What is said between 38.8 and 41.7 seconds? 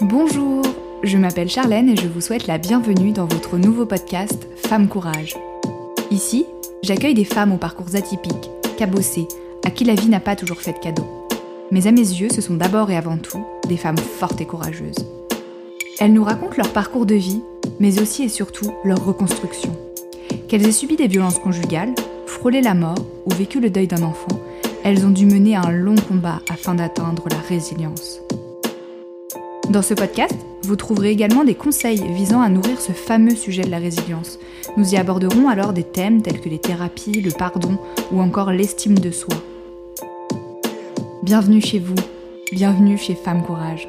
de soi. Bienvenue